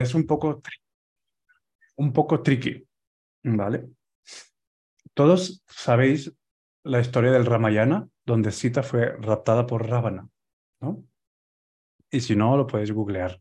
es 0.00 0.14
un 0.14 0.26
poco, 0.26 0.62
un 1.96 2.12
poco 2.12 2.42
tricky, 2.42 2.88
¿vale? 3.44 3.90
Todos 5.14 5.62
sabéis 5.68 6.32
la 6.84 7.00
historia 7.00 7.30
del 7.30 7.44
Ramayana, 7.44 8.08
donde 8.24 8.50
Sita 8.50 8.82
fue 8.82 9.14
raptada 9.18 9.66
por 9.66 9.86
Ravana, 9.86 10.26
¿no? 10.80 11.04
Y 12.10 12.20
si 12.20 12.34
no, 12.34 12.56
lo 12.56 12.66
podéis 12.66 12.92
googlear. 12.92 13.38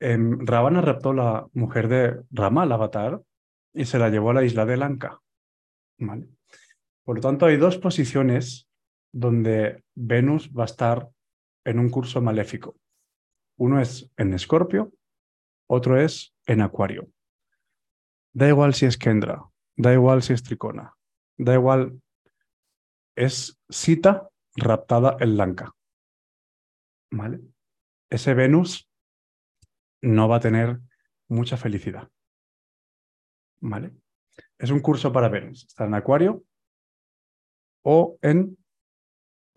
Em, 0.00 0.38
Ravana 0.46 0.80
raptó 0.80 1.12
la 1.12 1.46
mujer 1.52 1.88
de 1.88 2.22
Rama, 2.30 2.64
el 2.64 2.72
avatar, 2.72 3.20
y 3.72 3.84
se 3.86 3.98
la 3.98 4.08
llevó 4.08 4.30
a 4.30 4.34
la 4.34 4.44
isla 4.44 4.64
de 4.64 4.76
Lanka. 4.76 5.20
¿vale? 5.98 6.28
Por 7.04 7.16
lo 7.16 7.20
tanto, 7.20 7.46
hay 7.46 7.56
dos 7.56 7.78
posiciones 7.78 8.68
donde 9.12 9.82
Venus 9.94 10.50
va 10.52 10.62
a 10.62 10.66
estar 10.66 11.08
en 11.64 11.78
un 11.80 11.90
curso 11.90 12.20
maléfico. 12.22 12.76
Uno 13.56 13.80
es 13.80 14.10
en 14.16 14.34
Escorpio, 14.34 14.92
otro 15.66 16.00
es 16.00 16.34
en 16.46 16.60
Acuario. 16.60 17.08
Da 18.32 18.48
igual 18.48 18.74
si 18.74 18.86
es 18.86 18.98
Kendra, 18.98 19.44
da 19.76 19.92
igual 19.92 20.22
si 20.22 20.32
es 20.32 20.42
Tricona, 20.42 20.96
da 21.36 21.54
igual, 21.54 22.00
es 23.14 23.60
Sita 23.68 24.28
raptada 24.56 25.16
en 25.20 25.36
Lanka. 25.36 25.72
¿Vale? 27.10 27.40
Ese 28.10 28.34
Venus 28.34 28.88
no 30.02 30.28
va 30.28 30.36
a 30.36 30.40
tener 30.40 30.80
mucha 31.28 31.56
felicidad. 31.56 32.10
¿Vale? 33.60 33.92
Es 34.58 34.70
un 34.70 34.80
curso 34.80 35.12
para 35.12 35.28
Venus. 35.28 35.64
Está 35.64 35.84
en 35.84 35.94
Acuario 35.94 36.44
o 37.82 38.18
en 38.20 38.58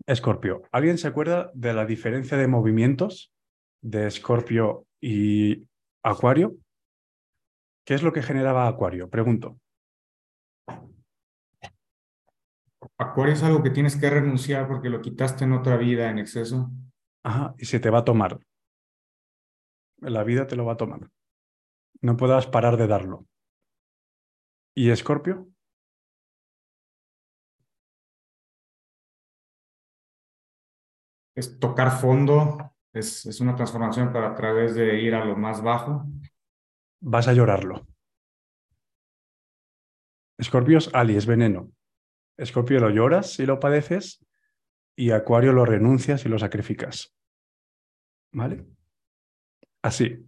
Escorpio. 0.06 0.62
¿Alguien 0.72 0.98
se 0.98 1.08
acuerda 1.08 1.50
de 1.54 1.74
la 1.74 1.84
diferencia 1.84 2.36
de 2.36 2.46
movimientos 2.46 3.32
de 3.80 4.06
Escorpio 4.06 4.86
y 5.00 5.66
Acuario? 6.02 6.56
¿Qué 7.84 7.94
es 7.94 8.02
lo 8.02 8.12
que 8.12 8.22
generaba 8.22 8.68
Acuario? 8.68 9.08
Pregunto. 9.08 9.58
Acuario 12.98 13.34
es 13.34 13.42
algo 13.42 13.62
que 13.62 13.70
tienes 13.70 13.96
que 13.96 14.10
renunciar 14.10 14.68
porque 14.68 14.90
lo 14.90 15.00
quitaste 15.00 15.44
en 15.44 15.52
otra 15.52 15.76
vida 15.76 16.10
en 16.10 16.18
exceso. 16.18 16.70
Ajá, 17.24 17.54
y 17.58 17.64
se 17.64 17.80
te 17.80 17.90
va 17.90 17.98
a 17.98 18.04
tomar. 18.04 18.38
La 20.00 20.22
vida 20.22 20.46
te 20.46 20.56
lo 20.56 20.64
va 20.64 20.74
a 20.74 20.76
tomar. 20.76 21.08
No 22.00 22.16
puedas 22.16 22.46
parar 22.46 22.76
de 22.76 22.86
darlo. 22.86 23.26
¿Y 24.74 24.90
Escorpio? 24.90 25.48
Es 31.34 31.58
tocar 31.58 32.00
fondo, 32.00 32.74
es, 32.98 33.26
es 33.26 33.40
una 33.40 33.54
transformación 33.54 34.12
para 34.12 34.30
a 34.30 34.34
través 34.34 34.74
de 34.74 35.00
ir 35.00 35.14
a 35.14 35.24
lo 35.24 35.36
más 35.36 35.62
bajo. 35.62 36.06
Vas 37.00 37.28
a 37.28 37.32
llorarlo. 37.32 37.86
Escorpio 40.38 40.78
es 40.78 40.90
Ali, 40.94 41.16
es 41.16 41.26
veneno. 41.26 41.72
Escorpio 42.36 42.78
lo 42.78 42.90
lloras 42.90 43.38
y 43.40 43.46
lo 43.46 43.58
padeces 43.58 44.24
y 44.96 45.10
Acuario 45.10 45.52
lo 45.52 45.64
renuncias 45.64 46.24
y 46.24 46.28
lo 46.28 46.38
sacrificas. 46.38 47.14
¿Vale? 48.32 48.66
Así. 49.82 50.24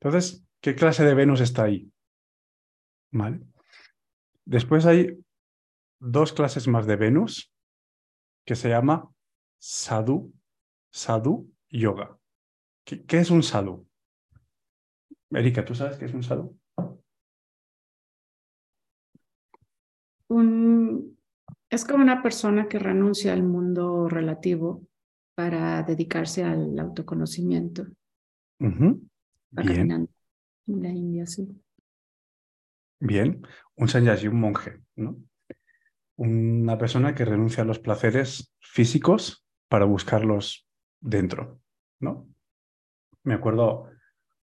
Entonces, 0.00 0.44
¿qué 0.60 0.74
clase 0.74 1.04
de 1.04 1.14
Venus 1.14 1.40
está 1.40 1.64
ahí? 1.64 1.92
¿Vale? 3.12 3.40
Después 4.44 4.86
hay 4.86 5.18
dos 6.00 6.32
clases 6.32 6.66
más 6.68 6.86
de 6.86 6.96
Venus 6.96 7.52
que 8.44 8.56
se 8.56 8.68
llama 8.68 9.08
Sadhu, 9.58 10.32
Sadhu 10.90 11.52
Yoga. 11.70 12.18
¿Qué, 12.84 13.04
qué 13.04 13.18
es 13.18 13.30
un 13.30 13.42
Sadhu? 13.42 13.86
Erika, 15.30 15.64
¿tú 15.64 15.74
sabes 15.74 15.96
qué 15.96 16.06
es 16.06 16.14
un 16.14 16.22
Sadhu? 16.22 16.58
Un, 20.28 21.18
es 21.68 21.84
como 21.84 22.02
una 22.02 22.22
persona 22.22 22.68
que 22.68 22.78
renuncia 22.78 23.32
al 23.32 23.42
mundo 23.42 24.08
relativo 24.08 24.86
para 25.34 25.82
dedicarse 25.82 26.44
al 26.44 26.78
autoconocimiento. 26.78 27.82
Uh 28.60 28.66
-huh. 28.66 29.08
Bien. 29.50 30.08
En 30.66 30.82
la 30.82 30.88
India, 30.90 31.26
sí. 31.26 31.48
Bien, 33.00 33.42
un 33.76 33.88
sanyasi, 33.88 34.28
un 34.28 34.38
monje, 34.40 34.82
¿no? 34.96 35.16
Una 36.16 36.76
persona 36.76 37.14
que 37.14 37.24
renuncia 37.24 37.62
a 37.62 37.66
los 37.66 37.78
placeres 37.78 38.54
físicos 38.60 39.46
para 39.68 39.86
buscarlos 39.86 40.68
dentro, 41.00 41.60
¿no? 41.98 42.28
Me 43.22 43.34
acuerdo 43.34 43.90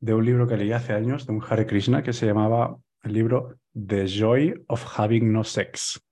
de 0.00 0.14
un 0.14 0.24
libro 0.24 0.46
que 0.46 0.56
leí 0.56 0.72
hace 0.72 0.92
años 0.92 1.26
de 1.26 1.32
un 1.32 1.44
Hare 1.46 1.66
Krishna 1.66 2.02
que 2.02 2.12
se 2.12 2.26
llamaba 2.26 2.78
el 3.02 3.12
libro 3.12 3.58
The 3.74 4.06
Joy 4.06 4.64
of 4.68 4.98
Having 4.98 5.32
No 5.32 5.44
Sex. 5.44 6.02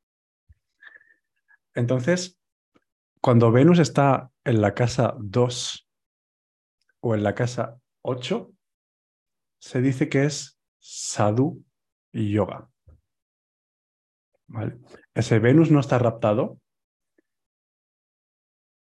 Entonces, 1.75 2.39
cuando 3.21 3.51
Venus 3.51 3.79
está 3.79 4.31
en 4.45 4.61
la 4.61 4.75
casa 4.75 5.15
2 5.19 5.89
o 7.01 7.15
en 7.15 7.23
la 7.23 7.35
casa 7.35 7.79
8, 8.03 8.53
se 9.61 9.81
dice 9.81 10.09
que 10.09 10.25
es 10.25 10.59
sadhu 10.79 11.65
yoga. 12.13 12.69
¿Vale? 14.47 14.79
Ese 15.15 15.39
Venus 15.39 15.71
no 15.71 15.81
está 15.81 15.99
raptado, 15.99 16.59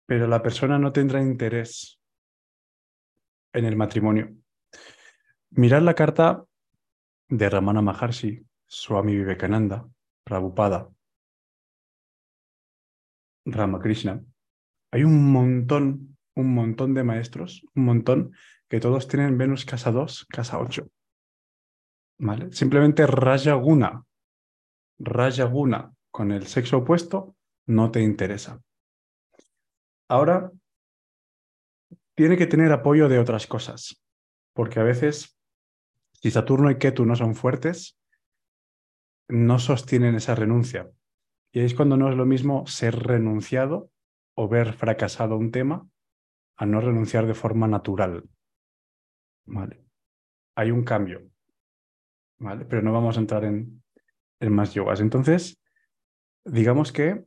pero 0.05 0.27
la 0.27 0.41
persona 0.41 0.77
no 0.77 0.91
tendrá 0.91 1.21
interés 1.21 1.99
en 3.53 3.65
el 3.65 3.75
matrimonio. 3.75 4.35
Mirad 5.51 5.81
la 5.81 5.93
carta 5.93 6.45
de 7.29 7.49
Ramana 7.49 7.81
Maharshi, 7.81 8.45
Swami 8.67 9.15
Vivekananda, 9.15 9.87
Prabhupada, 10.23 10.89
Ramakrishna. 13.45 14.21
Hay 14.91 15.03
un 15.03 15.31
montón, 15.31 16.17
un 16.35 16.53
montón 16.53 16.93
de 16.93 17.03
maestros, 17.03 17.65
un 17.75 17.85
montón, 17.85 18.35
que 18.67 18.79
todos 18.79 19.07
tienen 19.07 19.37
Venus 19.37 19.65
casa 19.65 19.91
2, 19.91 20.25
casa 20.25 20.59
8. 20.59 20.87
¿Vale? 22.17 22.51
Simplemente 22.51 23.05
Rajaguna, 23.05 24.03
Rajaguna 24.99 25.93
con 26.11 26.31
el 26.31 26.47
sexo 26.47 26.77
opuesto 26.77 27.35
no 27.67 27.91
te 27.91 28.01
interesa. 28.01 28.61
Ahora, 30.07 30.51
tiene 32.15 32.37
que 32.37 32.47
tener 32.47 32.71
apoyo 32.71 33.09
de 33.09 33.19
otras 33.19 33.47
cosas, 33.47 34.03
porque 34.53 34.79
a 34.79 34.83
veces, 34.83 35.37
si 36.13 36.31
Saturno 36.31 36.71
y 36.71 36.77
Ketu 36.77 37.05
no 37.05 37.15
son 37.15 37.35
fuertes, 37.35 37.99
no 39.27 39.59
sostienen 39.59 40.15
esa 40.15 40.35
renuncia. 40.35 40.89
Y 41.51 41.61
es 41.61 41.73
cuando 41.73 41.97
no 41.97 42.09
es 42.09 42.15
lo 42.15 42.25
mismo 42.25 42.67
ser 42.67 42.95
renunciado 42.99 43.89
o 44.35 44.47
ver 44.47 44.73
fracasado 44.73 45.37
un 45.37 45.51
tema 45.51 45.87
a 46.57 46.65
no 46.65 46.81
renunciar 46.81 47.25
de 47.25 47.33
forma 47.33 47.67
natural. 47.67 48.29
¿Vale? 49.45 49.83
Hay 50.55 50.71
un 50.71 50.83
cambio. 50.83 51.29
¿Vale? 52.37 52.65
Pero 52.65 52.81
no 52.81 52.93
vamos 52.93 53.17
a 53.17 53.21
entrar 53.21 53.45
en, 53.45 53.83
en 54.39 54.53
más 54.53 54.73
yogas. 54.73 54.99
Entonces, 54.99 55.61
digamos 56.43 56.91
que 56.91 57.25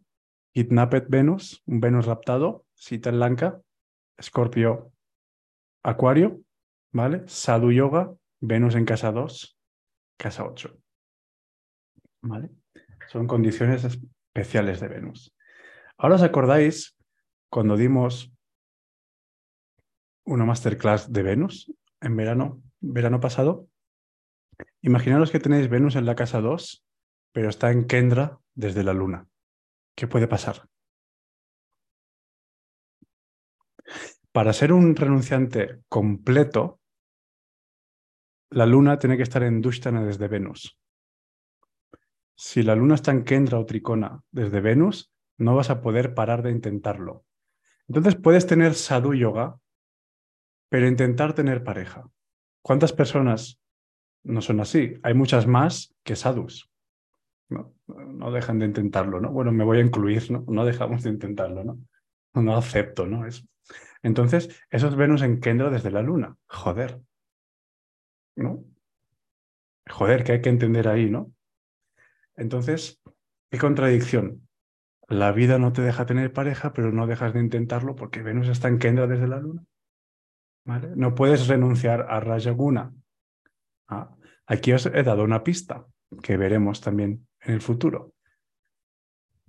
Kidnapped 0.58 1.06
Venus, 1.08 1.62
un 1.66 1.78
Venus 1.78 2.06
raptado, 2.06 2.66
Sita 2.74 3.12
Lanka, 3.12 3.62
Escorpio, 4.16 4.90
Acuario, 5.84 6.40
¿vale? 6.90 7.22
Sadhu 7.28 7.70
Yoga, 7.70 8.12
Venus 8.40 8.74
en 8.74 8.84
casa 8.84 9.12
2, 9.12 9.56
casa 10.16 10.44
8. 10.44 10.76
¿Vale? 12.22 12.50
Son 13.06 13.28
condiciones 13.28 13.84
especiales 13.84 14.80
de 14.80 14.88
Venus. 14.88 15.32
Ahora 15.96 16.16
os 16.16 16.22
acordáis 16.24 16.98
cuando 17.48 17.76
dimos 17.76 18.32
una 20.24 20.44
masterclass 20.44 21.12
de 21.12 21.22
Venus 21.22 21.72
en 22.00 22.16
verano, 22.16 22.64
verano 22.80 23.20
pasado. 23.20 23.68
Imaginaros 24.82 25.30
que 25.30 25.38
tenéis 25.38 25.68
Venus 25.68 25.94
en 25.94 26.04
la 26.04 26.16
casa 26.16 26.40
2, 26.40 26.84
pero 27.30 27.48
está 27.48 27.70
en 27.70 27.86
Kendra 27.86 28.40
desde 28.56 28.82
la 28.82 28.92
luna. 28.92 29.28
¿Qué 29.98 30.06
puede 30.06 30.28
pasar? 30.28 30.68
Para 34.30 34.52
ser 34.52 34.72
un 34.72 34.94
renunciante 34.94 35.80
completo, 35.88 36.78
la 38.50 38.64
luna 38.64 39.00
tiene 39.00 39.16
que 39.16 39.24
estar 39.24 39.42
en 39.42 39.60
Dushtana 39.60 40.04
desde 40.04 40.28
Venus. 40.28 40.78
Si 42.36 42.62
la 42.62 42.76
luna 42.76 42.94
está 42.94 43.10
en 43.10 43.24
Kendra 43.24 43.58
o 43.58 43.66
Tricona 43.66 44.22
desde 44.30 44.60
Venus, 44.60 45.12
no 45.36 45.56
vas 45.56 45.68
a 45.68 45.80
poder 45.80 46.14
parar 46.14 46.44
de 46.44 46.52
intentarlo. 46.52 47.24
Entonces 47.88 48.14
puedes 48.14 48.46
tener 48.46 48.74
sadhu 48.74 49.14
yoga, 49.14 49.58
pero 50.68 50.86
intentar 50.86 51.34
tener 51.34 51.64
pareja. 51.64 52.08
¿Cuántas 52.62 52.92
personas 52.92 53.60
no 54.22 54.42
son 54.42 54.60
así? 54.60 54.94
Hay 55.02 55.14
muchas 55.14 55.48
más 55.48 55.92
que 56.04 56.14
sadhus. 56.14 56.70
No, 57.48 57.74
no 57.88 58.30
dejan 58.30 58.58
de 58.58 58.66
intentarlo, 58.66 59.20
¿no? 59.20 59.30
Bueno, 59.30 59.52
me 59.52 59.64
voy 59.64 59.78
a 59.78 59.82
incluir, 59.82 60.30
¿no? 60.30 60.44
No 60.48 60.64
dejamos 60.64 61.02
de 61.02 61.10
intentarlo, 61.10 61.64
¿no? 61.64 61.78
No 62.34 62.56
acepto, 62.56 63.06
¿no? 63.06 63.26
Es... 63.26 63.46
Entonces, 64.02 64.48
eso 64.70 64.88
es 64.88 64.96
Venus 64.96 65.22
en 65.22 65.40
Kendra 65.40 65.70
desde 65.70 65.90
la 65.90 66.02
luna. 66.02 66.36
Joder. 66.46 67.00
¿no? 68.38 68.64
Joder, 69.90 70.24
que 70.24 70.32
hay 70.32 70.40
que 70.40 70.48
entender 70.48 70.88
ahí, 70.88 71.10
¿no? 71.10 71.32
Entonces, 72.36 73.02
¿qué 73.50 73.58
contradicción? 73.58 74.48
La 75.08 75.32
vida 75.32 75.58
no 75.58 75.72
te 75.72 75.82
deja 75.82 76.06
tener 76.06 76.32
pareja, 76.32 76.72
pero 76.72 76.92
no 76.92 77.06
dejas 77.06 77.34
de 77.34 77.40
intentarlo 77.40 77.96
porque 77.96 78.22
Venus 78.22 78.48
está 78.48 78.68
en 78.68 78.78
Kendra 78.78 79.06
desde 79.06 79.26
la 79.26 79.40
luna. 79.40 79.64
¿Vale? 80.64 80.90
No 80.94 81.14
puedes 81.14 81.48
renunciar 81.48 82.06
a 82.10 82.20
Rajaguna. 82.20 82.92
Ah, 83.88 84.14
aquí 84.46 84.72
os 84.72 84.86
he 84.86 85.02
dado 85.02 85.24
una 85.24 85.42
pista 85.42 85.86
que 86.22 86.36
veremos 86.36 86.80
también 86.80 87.26
en 87.40 87.54
el 87.54 87.60
futuro. 87.60 88.14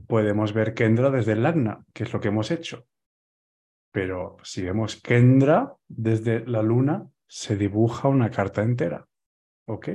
Podemos 0.08 0.54
ver 0.54 0.74
Kendra 0.74 1.10
desde 1.10 1.34
el 1.34 1.44
Lagna, 1.44 1.86
que 1.94 2.04
es 2.04 2.14
lo 2.14 2.20
que 2.20 2.30
hemos 2.30 2.52
hecho. 2.52 2.88
Pero 3.92 4.38
si 4.44 4.64
vemos 4.64 5.02
Kendra 5.02 5.76
desde 5.88 6.46
la 6.46 6.62
luna, 6.62 7.08
se 7.28 7.56
dibuja 7.56 8.08
una 8.08 8.30
carta 8.30 8.62
entera. 8.64 9.08
¿Ok? 9.66 9.90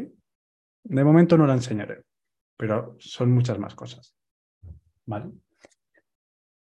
De 0.84 1.04
momento 1.04 1.38
no 1.38 1.46
la 1.46 1.54
enseñaré, 1.54 2.04
pero 2.56 2.96
son 2.98 3.32
muchas 3.32 3.58
más 3.58 3.74
cosas. 3.74 4.14
¿Vale? 5.06 5.30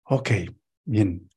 Ok, 0.05 0.31
bien. 0.85 1.29